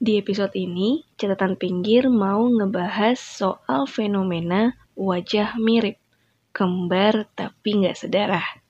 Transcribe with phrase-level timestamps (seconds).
[0.00, 6.00] Di episode ini, catatan pinggir mau ngebahas soal fenomena wajah mirip,
[6.56, 8.64] kembar tapi nggak sedarah.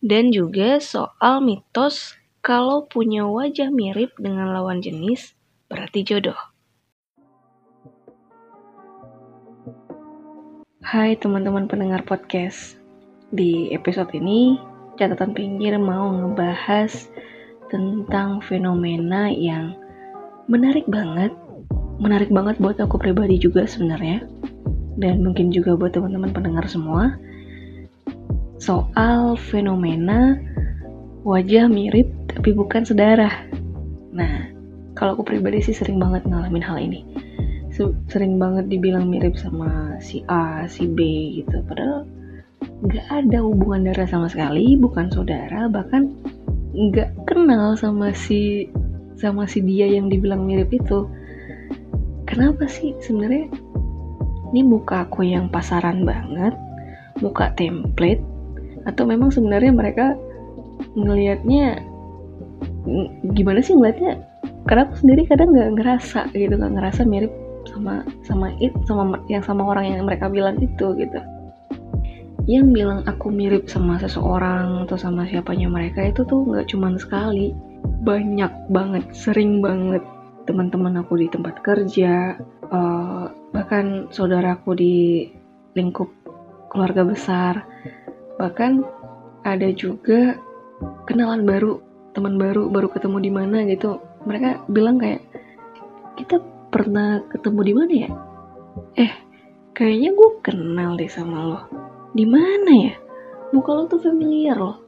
[0.00, 5.36] Dan juga soal mitos kalau punya wajah mirip dengan lawan jenis,
[5.68, 6.40] berarti jodoh.
[10.80, 12.80] Hai teman-teman pendengar podcast.
[13.28, 14.56] Di episode ini,
[14.96, 17.12] catatan pinggir mau ngebahas
[17.68, 19.83] tentang fenomena yang
[20.50, 21.32] menarik banget.
[22.02, 24.26] Menarik banget buat aku pribadi juga sebenarnya.
[24.98, 27.18] Dan mungkin juga buat teman-teman pendengar semua.
[28.58, 30.38] Soal fenomena
[31.26, 33.32] wajah mirip tapi bukan sedarah.
[34.14, 34.48] Nah,
[34.94, 37.02] kalau aku pribadi sih sering banget ngalamin hal ini
[38.06, 40.98] sering banget dibilang mirip sama si A, si B
[41.42, 41.58] gitu.
[41.66, 42.06] Padahal
[42.86, 46.14] nggak ada hubungan darah sama sekali, bukan saudara, bahkan
[46.74, 48.70] nggak kenal sama si
[49.18, 51.06] sama si dia yang dibilang mirip itu.
[52.24, 53.50] Kenapa sih sebenarnya?
[54.54, 56.54] Ini muka aku yang pasaran banget,
[57.18, 58.22] muka template,
[58.86, 60.14] atau memang sebenarnya mereka
[60.94, 61.82] ngelihatnya
[63.34, 64.22] gimana sih ngelihatnya?
[64.64, 67.32] Karena aku sendiri kadang nggak ngerasa gitu, nggak ngerasa mirip
[67.68, 71.20] sama sama it sama yang sama orang yang mereka bilang itu gitu
[72.44, 77.56] yang bilang aku mirip sama seseorang atau sama siapanya mereka itu tuh nggak cuma sekali
[77.84, 80.02] banyak banget sering banget
[80.44, 82.36] teman-teman aku di tempat kerja
[82.68, 84.96] uh, bahkan saudaraku di
[85.72, 86.08] lingkup
[86.68, 87.64] keluarga besar
[88.36, 88.84] bahkan
[89.44, 90.36] ada juga
[91.08, 91.80] kenalan baru
[92.12, 95.22] teman baru baru ketemu di mana gitu mereka bilang kayak
[96.14, 96.40] kita
[96.74, 98.10] pernah ketemu di mana ya?
[98.98, 99.12] Eh,
[99.74, 101.60] kayaknya gue kenal deh sama lo.
[102.10, 102.94] Di mana ya?
[103.54, 104.78] Muka lo tuh familiar loh.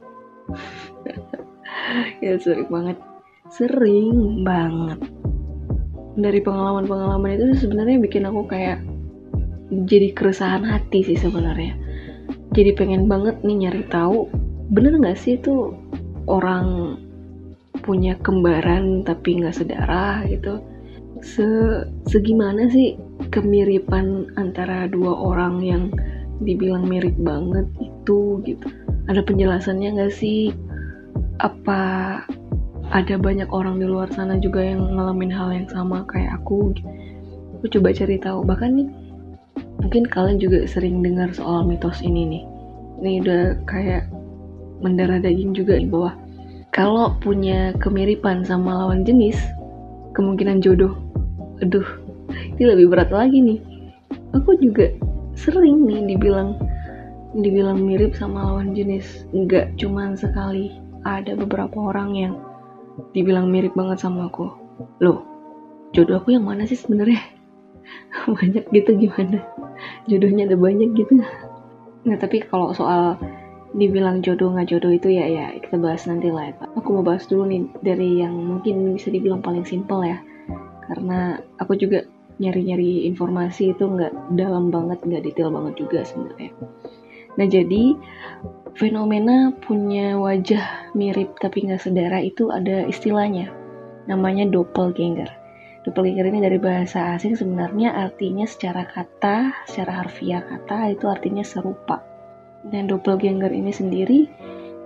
[2.25, 2.97] ya sering banget.
[3.47, 4.99] Sering banget.
[6.17, 8.81] Dari pengalaman-pengalaman itu sebenarnya bikin aku kayak
[9.85, 11.77] jadi keresahan hati sih sebenarnya.
[12.55, 14.27] Jadi pengen banget nih nyari tahu
[14.73, 15.71] bener nggak sih itu
[16.27, 16.97] orang
[17.85, 20.59] punya kembaran tapi nggak sedarah gitu
[21.23, 21.47] se
[22.05, 22.99] segimana sih
[23.31, 25.83] kemiripan antara dua orang yang
[26.43, 28.67] dibilang mirip banget itu gitu
[29.09, 30.53] ada penjelasannya nggak sih
[31.37, 31.79] apa
[32.87, 36.71] ada banyak orang di luar sana juga yang ngalamin hal yang sama kayak aku?
[37.59, 38.47] Aku coba cari tahu.
[38.47, 38.89] Bahkan nih
[39.83, 42.43] mungkin kalian juga sering dengar soal mitos ini nih.
[42.97, 44.09] Ini udah kayak
[44.81, 46.15] mendarah daging juga di bawah.
[46.71, 49.37] Kalau punya kemiripan sama lawan jenis
[50.15, 50.95] kemungkinan jodoh.
[51.59, 51.85] Aduh
[52.55, 53.59] ini lebih berat lagi nih.
[54.31, 54.89] Aku juga
[55.37, 56.55] sering nih dibilang
[57.37, 59.27] dibilang mirip sama lawan jenis.
[59.35, 62.33] Nggak cuman sekali ada beberapa orang yang
[63.15, 64.51] dibilang mirip banget sama aku.
[64.99, 65.23] Loh
[65.95, 67.21] jodoh aku yang mana sih sebenarnya?
[68.27, 69.39] Banyak gitu gimana?
[70.09, 71.21] Jodohnya ada banyak gitu.
[72.03, 73.15] Nah tapi kalau soal
[73.77, 77.27] dibilang jodoh nggak jodoh itu ya ya kita bahas nanti lah ya aku mau bahas
[77.27, 80.19] dulu nih dari yang mungkin bisa dibilang paling simpel ya.
[80.87, 82.03] Karena aku juga
[82.37, 86.51] nyari-nyari informasi itu nggak dalam banget nggak detail banget juga sebenarnya.
[87.37, 87.83] Nah jadi
[88.77, 93.49] fenomena punya wajah mirip tapi nggak sedara itu ada istilahnya.
[94.05, 95.33] Namanya doppelganger.
[95.81, 102.05] Doppelganger ini dari bahasa asing sebenarnya artinya secara kata secara harfiah kata itu artinya serupa.
[102.61, 104.19] Dan doppelganger ini sendiri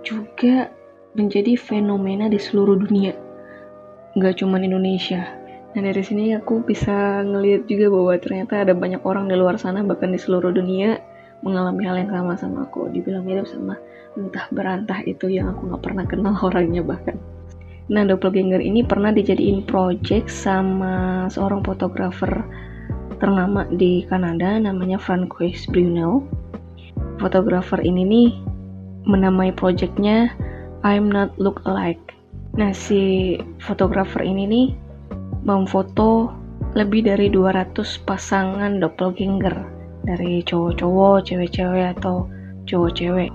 [0.00, 0.72] juga
[1.12, 3.12] menjadi fenomena di seluruh dunia.
[4.16, 5.36] Nggak cuma Indonesia.
[5.76, 9.84] Nah dari sini aku bisa ngelihat juga bahwa ternyata ada banyak orang di luar sana
[9.84, 11.11] bahkan di seluruh dunia
[11.42, 12.88] mengalami hal yang sama sama aku.
[12.90, 13.78] Dibilang mirip sama
[14.14, 17.18] entah berantah itu yang aku nggak pernah kenal orangnya bahkan.
[17.90, 22.30] Nah doppelganger ini pernah dijadiin project sama seorang fotografer
[23.18, 26.22] ternama di Kanada namanya Francois Brunel.
[27.18, 28.30] Fotografer ini nih
[29.06, 30.30] menamai projectnya
[30.86, 32.14] I'm Not Look Alike.
[32.54, 34.66] Nah si fotografer ini nih
[35.42, 36.30] memfoto
[36.78, 42.26] lebih dari 200 pasangan doppelganger dari cowok-cowok, cewek-cewek atau
[42.66, 43.30] cowok-cewek.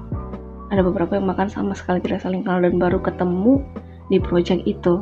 [0.68, 3.64] Ada beberapa yang bahkan sama sekali tidak saling kenal dan baru ketemu
[4.12, 5.00] di project itu.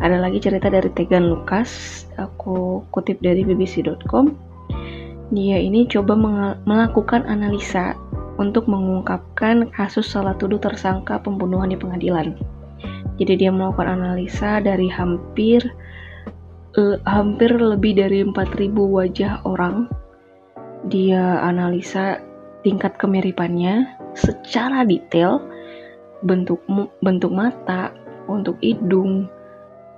[0.00, 4.34] Ada lagi cerita dari Tegan Lucas, aku kutip dari bbc.com.
[5.32, 6.16] Dia ini coba
[6.64, 7.96] melakukan analisa
[8.40, 12.36] untuk mengungkapkan kasus salah tuduh tersangka pembunuhan di pengadilan.
[13.20, 15.62] Jadi dia melakukan analisa dari hampir
[16.76, 19.88] uh, hampir lebih dari 4000 wajah orang.
[20.86, 22.18] Dia analisa
[22.62, 25.42] tingkat kemiripannya secara detail
[26.22, 26.62] bentuk
[27.02, 27.90] bentuk mata,
[28.30, 29.26] untuk hidung,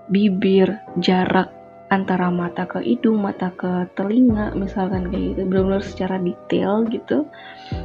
[0.08, 1.52] bibir jarak
[1.92, 7.28] antara mata ke hidung mata ke telinga misalkan kayak gitu benar-benar secara detail gitu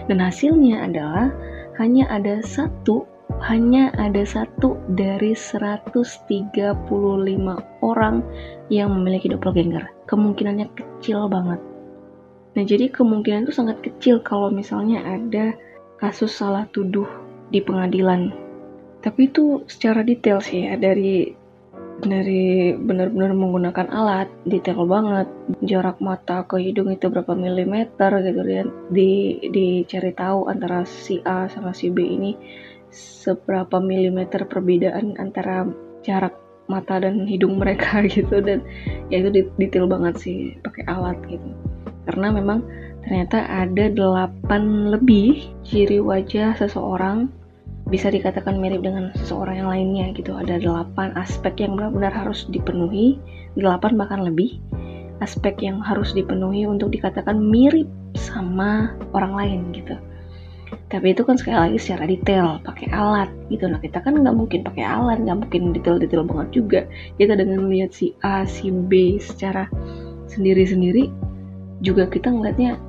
[0.08, 1.30] dan hasilnya adalah
[1.78, 3.06] hanya ada satu
[3.46, 6.26] hanya ada satu dari 135
[7.86, 8.16] orang
[8.68, 9.86] yang memiliki doppelganger.
[10.10, 11.62] Kemungkinannya kecil banget.
[12.60, 15.56] Nah, jadi kemungkinan itu sangat kecil kalau misalnya ada
[15.96, 17.08] kasus salah tuduh
[17.56, 18.36] di pengadilan.
[19.00, 21.32] Tapi itu secara detail sih ya dari
[22.04, 25.32] dari benar-benar menggunakan alat detail banget
[25.64, 31.48] jarak mata ke hidung itu berapa milimeter gitu ya di dicari tahu antara si A
[31.48, 32.36] sama si B ini
[32.92, 35.64] seberapa milimeter perbedaan antara
[36.04, 36.36] jarak
[36.68, 38.68] mata dan hidung mereka gitu dan
[39.08, 41.56] ya itu detail banget sih pakai alat gitu
[42.10, 42.66] karena memang
[43.06, 47.30] ternyata ada delapan lebih ciri wajah seseorang
[47.94, 50.34] bisa dikatakan mirip dengan seseorang yang lainnya gitu.
[50.34, 53.22] Ada delapan aspek yang benar-benar harus dipenuhi
[53.54, 54.58] delapan bahkan lebih
[55.22, 57.86] aspek yang harus dipenuhi untuk dikatakan mirip
[58.18, 59.94] sama orang lain gitu.
[60.90, 63.70] Tapi itu kan sekali lagi secara detail pakai alat gitu.
[63.70, 66.82] Nah kita kan nggak mungkin pakai alat nggak mungkin detail-detail banget juga.
[67.22, 69.70] Kita dengan melihat si A si B secara
[70.30, 71.29] sendiri-sendiri
[71.80, 72.80] juga kita ngeliatnya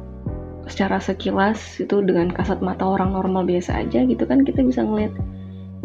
[0.71, 5.11] secara sekilas itu dengan kasat mata orang normal biasa aja gitu kan kita bisa ngeliat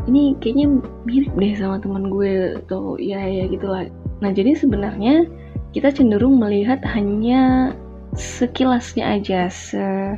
[0.05, 3.89] ini kayaknya mirip deh sama teman gue atau ya ya gitulah
[4.21, 5.25] nah jadi sebenarnya
[5.73, 7.73] kita cenderung melihat hanya
[8.15, 10.15] sekilasnya aja se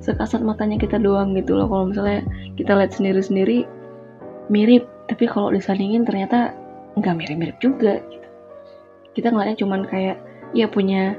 [0.00, 1.68] sekasat matanya kita doang gitu loh.
[1.68, 2.22] Kalau misalnya
[2.54, 3.68] kita lihat sendiri-sendiri
[4.48, 4.88] mirip.
[5.06, 6.56] Tapi kalau disandingin ternyata
[6.96, 8.28] nggak mirip-mirip juga gitu.
[9.18, 10.16] Kita ngeliatnya cuman kayak
[10.56, 11.18] ya punya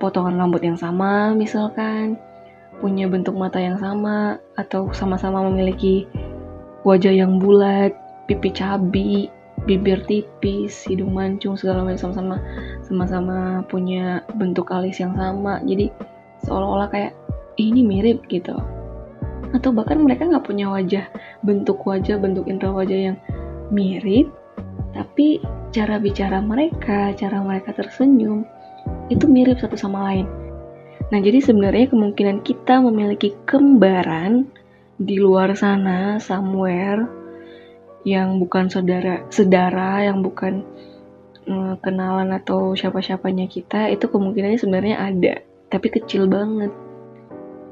[0.00, 2.16] potongan rambut yang sama misalkan
[2.80, 6.08] punya bentuk mata yang sama atau sama-sama memiliki
[6.82, 7.92] wajah yang bulat
[8.24, 9.28] pipi cabi
[9.68, 12.40] bibir tipis hidung mancung segala macam sama-sama
[12.80, 13.38] sama-sama
[13.68, 15.60] punya bentuk alis yang sama.
[15.62, 15.92] Jadi
[16.48, 17.12] seolah-olah kayak
[17.60, 18.56] ini mirip gitu.
[19.52, 21.04] Atau bahkan mereka nggak punya wajah
[21.44, 23.16] bentuk wajah bentuk indera wajah yang
[23.70, 24.32] mirip
[24.90, 25.38] tapi
[25.70, 28.42] cara bicara mereka cara mereka tersenyum
[29.10, 30.26] itu mirip satu sama lain.
[31.10, 34.46] Nah, jadi sebenarnya kemungkinan kita memiliki kembaran
[34.94, 37.10] di luar sana, somewhere,
[38.06, 40.62] yang bukan saudara, sedara, yang bukan
[41.50, 45.34] mm, kenalan atau siapa-siapanya kita, itu kemungkinannya sebenarnya ada,
[45.66, 46.70] tapi kecil banget.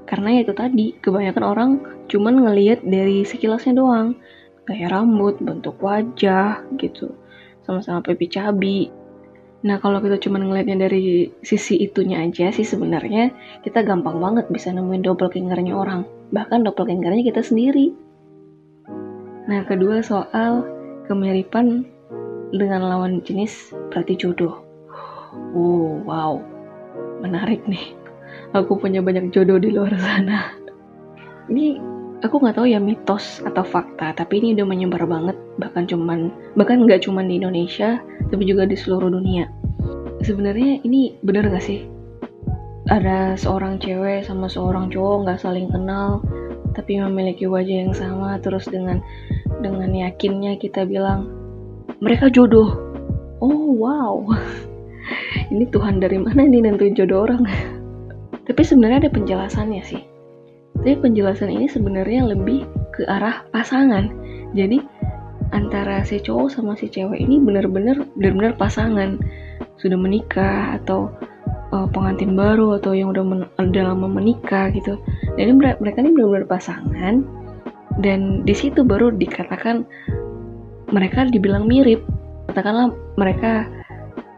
[0.08, 1.70] Karena ya itu tadi, kebanyakan orang
[2.10, 4.18] cuman ngelihat dari sekilasnya doang,
[4.66, 7.14] kayak rambut, bentuk wajah, gitu,
[7.62, 8.88] sama-sama pipi cabi,
[9.58, 13.34] Nah kalau kita cuma ngelihatnya dari sisi itunya aja sih sebenarnya
[13.66, 16.06] kita gampang banget bisa nemuin doppelgangernya orang.
[16.30, 17.90] Bahkan doppelgangernya kita sendiri.
[19.50, 20.62] Nah kedua soal
[21.10, 21.82] kemiripan
[22.54, 24.62] dengan lawan jenis berarti jodoh.
[25.56, 26.38] Oh wow,
[27.18, 27.98] menarik nih.
[28.54, 30.54] Aku punya banyak jodoh di luar sana.
[31.50, 31.80] Ini
[32.22, 35.47] aku nggak tahu ya mitos atau fakta, tapi ini udah menyebar banget.
[35.58, 37.98] Bahkan cuman bahkan nggak cuman di Indonesia,
[38.30, 39.50] tapi juga di seluruh dunia.
[40.22, 41.86] Sebenarnya ini bener gak sih?
[42.88, 46.24] Ada seorang cewek sama seorang cowok nggak saling kenal,
[46.72, 49.04] tapi memiliki wajah yang sama, terus dengan
[49.60, 51.28] dengan yakinnya kita bilang
[52.00, 52.74] mereka jodoh.
[53.38, 54.26] Oh wow,
[55.52, 57.44] ini Tuhan dari mana nih nentuin jodoh orang?
[58.48, 60.02] tapi sebenarnya ada penjelasannya sih.
[60.80, 62.64] Tapi penjelasan ini sebenarnya lebih
[62.96, 64.08] ke arah pasangan.
[64.56, 64.80] Jadi
[65.50, 69.20] antara si cowok sama si cewek ini benar-benar benar-benar pasangan.
[69.78, 71.12] Sudah menikah atau
[71.72, 74.98] uh, pengantin baru atau yang udah, udah lama menikah gitu.
[75.38, 77.24] Ini mereka ini benar-benar pasangan.
[77.98, 79.82] Dan di situ baru dikatakan
[80.94, 82.06] mereka dibilang mirip.
[82.48, 83.66] Katakanlah mereka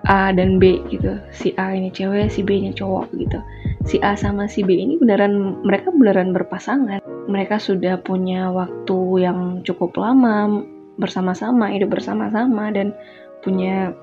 [0.09, 1.21] A dan B gitu.
[1.31, 3.39] Si A ini cewek si B ini cowok gitu.
[3.85, 7.05] Si A sama si B ini beneran mereka beneran berpasangan.
[7.31, 10.65] Mereka sudah punya waktu yang cukup lama
[11.01, 12.93] bersama-sama hidup bersama-sama dan
[13.41, 13.97] punya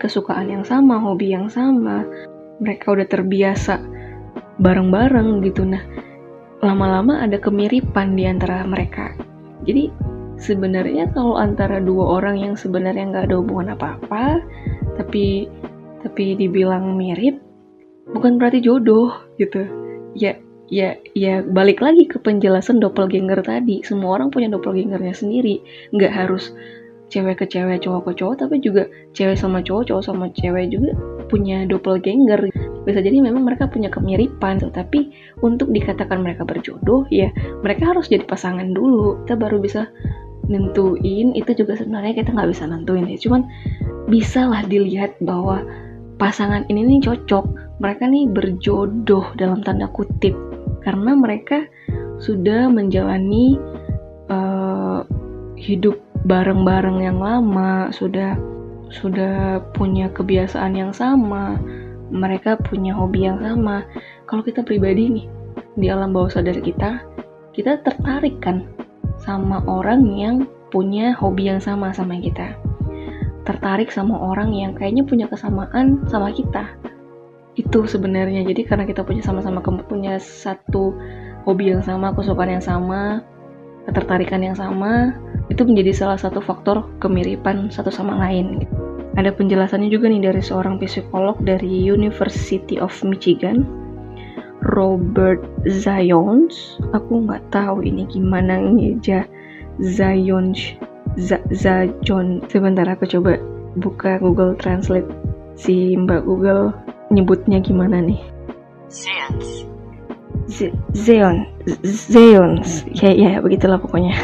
[0.00, 2.02] kesukaan yang sama hobi yang sama.
[2.58, 3.78] Mereka udah terbiasa
[4.58, 5.68] bareng-bareng gitu.
[5.68, 5.82] Nah
[6.64, 9.12] lama-lama ada kemiripan di antara mereka.
[9.68, 9.92] Jadi
[10.40, 14.42] sebenarnya kalau antara dua orang yang sebenarnya nggak ada hubungan apa-apa
[14.98, 15.46] tapi
[16.04, 17.40] tapi dibilang mirip
[18.10, 19.66] bukan berarti jodoh gitu.
[20.14, 20.38] Ya
[20.72, 23.84] ya ya balik lagi ke penjelasan doppelganger tadi.
[23.84, 25.60] Semua orang punya doppelgangernya sendiri.
[25.92, 26.52] Nggak harus
[27.12, 30.96] cewek ke cewek cowok ke cowok tapi juga cewek sama cowok cowok sama cewek juga
[31.28, 32.48] punya doppelganger.
[32.84, 37.28] Bisa jadi memang mereka punya kemiripan tapi untuk dikatakan mereka berjodoh ya
[37.60, 39.24] mereka harus jadi pasangan dulu.
[39.24, 39.88] Kita baru bisa
[40.44, 43.16] nentuin itu juga sebenarnya kita nggak bisa nentuin ya.
[43.20, 43.42] Cuman
[44.08, 45.64] bisalah dilihat bahwa
[46.16, 47.78] pasangan ini nih cocok.
[47.82, 50.53] Mereka nih berjodoh dalam tanda kutip
[50.84, 51.66] karena mereka
[52.20, 53.58] sudah menjalani
[54.30, 55.02] uh,
[55.58, 55.98] hidup
[56.28, 58.36] bareng-bareng yang lama sudah
[58.92, 61.58] sudah punya kebiasaan yang sama
[62.14, 63.82] mereka punya hobi yang sama.
[64.30, 65.26] Kalau kita pribadi nih
[65.74, 67.02] di alam bawah sadar kita
[67.50, 68.66] kita tertarik kan
[69.18, 72.54] sama orang yang punya hobi yang sama sama kita.
[73.44, 76.64] Tertarik sama orang yang kayaknya punya kesamaan sama kita
[77.54, 80.94] itu sebenarnya jadi karena kita punya sama-sama punya satu
[81.46, 83.22] hobi yang sama kesukaan yang sama
[83.84, 85.12] ketertarikan yang sama
[85.52, 88.64] itu menjadi salah satu faktor kemiripan satu sama lain
[89.14, 93.62] ada penjelasannya juga nih dari seorang psikolog dari University of Michigan,
[94.74, 96.82] Robert Zions.
[96.90, 99.22] Aku nggak tahu ini gimana ngeja
[99.78, 100.74] Zions,
[101.54, 102.42] Zajon.
[102.50, 103.38] Sebentar aku coba
[103.78, 105.06] buka Google Translate
[105.54, 106.74] si Mbak Google
[107.12, 108.20] nyebutnya gimana nih?
[108.88, 109.64] Zions.
[110.92, 111.48] Zeon,
[111.82, 114.14] Zeons, ya ya begitulah pokoknya.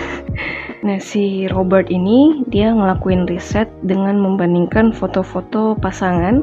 [0.81, 6.41] Nah, si Robert ini dia ngelakuin riset dengan membandingkan foto-foto pasangan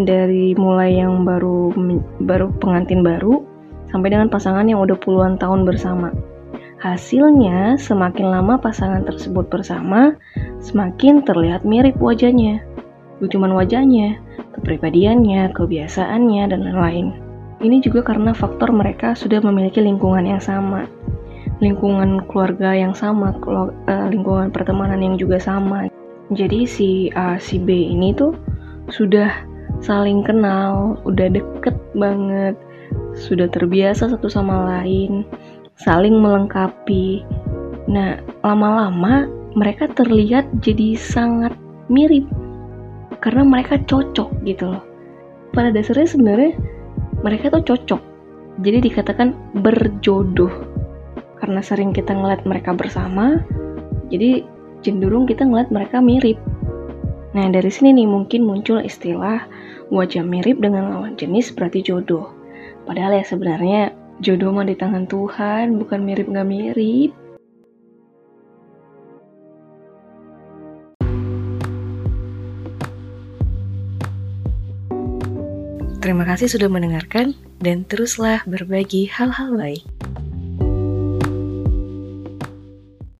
[0.00, 1.76] dari mulai yang baru
[2.24, 3.44] baru pengantin baru
[3.92, 6.08] sampai dengan pasangan yang udah puluhan tahun bersama.
[6.80, 10.16] Hasilnya, semakin lama pasangan tersebut bersama,
[10.64, 12.64] semakin terlihat mirip wajahnya.
[13.20, 14.16] Bukan cuma wajahnya,
[14.66, 17.14] kepribadiannya, kebiasaannya, dan lain-lain.
[17.62, 20.90] Ini juga karena faktor mereka sudah memiliki lingkungan yang sama
[21.60, 23.32] lingkungan keluarga yang sama,
[23.88, 25.88] eh, lingkungan pertemanan yang juga sama.
[26.34, 28.34] Jadi si A si B ini tuh
[28.90, 29.30] sudah
[29.80, 32.58] saling kenal, udah deket banget,
[33.14, 35.22] sudah terbiasa satu sama lain,
[35.78, 37.22] saling melengkapi.
[37.86, 41.54] Nah, lama-lama mereka terlihat jadi sangat
[41.86, 42.26] mirip
[43.26, 44.86] karena mereka cocok gitu loh.
[45.50, 46.54] Pada dasarnya sebenarnya
[47.26, 48.02] mereka tuh cocok.
[48.62, 50.76] Jadi dikatakan berjodoh
[51.40, 53.44] karena sering kita ngeliat mereka bersama
[54.08, 54.42] jadi
[54.80, 56.40] cenderung kita ngeliat mereka mirip
[57.36, 59.44] nah dari sini nih mungkin muncul istilah
[59.92, 62.32] wajah mirip dengan lawan jenis berarti jodoh
[62.88, 63.92] padahal ya sebenarnya
[64.24, 67.12] jodoh mah di tangan Tuhan bukan mirip nggak mirip
[76.06, 79.82] Terima kasih sudah mendengarkan dan teruslah berbagi hal-hal baik.